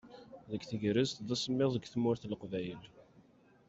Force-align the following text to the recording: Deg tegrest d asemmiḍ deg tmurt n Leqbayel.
Deg 0.51 0.61
tegrest 0.65 1.17
d 1.27 1.29
asemmiḍ 1.35 1.69
deg 1.73 1.83
tmurt 1.87 2.23
n 2.25 2.29
Leqbayel. 2.31 2.83